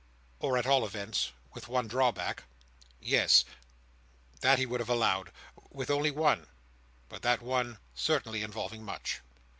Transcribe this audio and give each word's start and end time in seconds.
Or, 0.39 0.57
at 0.57 0.65
all 0.65 0.83
events, 0.83 1.31
with 1.53 1.67
one 1.67 1.87
drawback. 1.87 2.45
Yes. 2.99 3.45
That 4.39 4.57
he 4.57 4.65
would 4.65 4.79
have 4.79 4.89
allowed. 4.89 5.31
With 5.69 5.91
only 5.91 6.09
one; 6.09 6.47
but 7.07 7.21
that 7.21 7.39
one 7.43 7.77
certainly 7.93 8.41
involving 8.41 8.83
much. 8.83 9.21